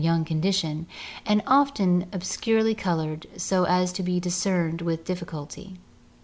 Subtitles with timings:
[0.01, 0.87] Smith's Ecmomie y0Ung condition
[1.27, 5.77] and often ob scurely colored so as to be discerned with difficulty.